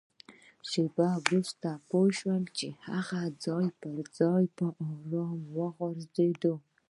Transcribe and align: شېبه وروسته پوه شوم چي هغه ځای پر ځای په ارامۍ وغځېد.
شېبه 0.69 1.07
وروسته 1.25 1.69
پوه 1.89 2.07
شوم 2.17 2.43
چي 2.57 2.67
هغه 2.87 3.21
ځای 3.45 3.67
پر 3.81 3.97
ځای 4.19 4.43
په 4.57 4.65
ارامۍ 4.89 5.41
وغځېد. 5.57 6.43